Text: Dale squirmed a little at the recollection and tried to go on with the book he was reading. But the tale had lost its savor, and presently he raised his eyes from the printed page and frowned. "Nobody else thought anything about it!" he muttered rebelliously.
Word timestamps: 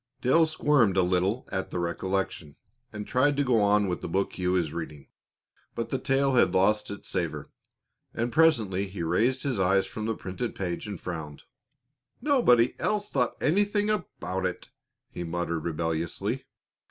Dale 0.19 0.47
squirmed 0.47 0.97
a 0.97 1.03
little 1.03 1.47
at 1.51 1.69
the 1.69 1.77
recollection 1.77 2.55
and 2.91 3.05
tried 3.05 3.37
to 3.37 3.43
go 3.43 3.61
on 3.61 3.87
with 3.87 4.01
the 4.01 4.07
book 4.09 4.33
he 4.33 4.47
was 4.47 4.73
reading. 4.73 5.09
But 5.75 5.91
the 5.91 5.99
tale 5.99 6.33
had 6.33 6.55
lost 6.55 6.89
its 6.89 7.07
savor, 7.07 7.51
and 8.11 8.31
presently 8.33 8.87
he 8.87 9.03
raised 9.03 9.43
his 9.43 9.59
eyes 9.59 9.85
from 9.85 10.07
the 10.07 10.15
printed 10.17 10.55
page 10.55 10.87
and 10.87 10.99
frowned. 10.99 11.43
"Nobody 12.19 12.73
else 12.79 13.11
thought 13.11 13.37
anything 13.39 13.91
about 13.91 14.43
it!" 14.47 14.71
he 15.11 15.23
muttered 15.23 15.59
rebelliously. 15.65 16.45